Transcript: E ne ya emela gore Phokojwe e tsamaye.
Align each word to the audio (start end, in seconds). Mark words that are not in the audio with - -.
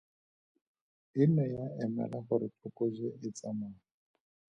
E 1.21 1.23
ne 1.33 1.45
ya 1.55 1.65
emela 1.83 2.17
gore 2.27 2.47
Phokojwe 2.59 3.07
e 3.27 3.29
tsamaye. 3.35 3.81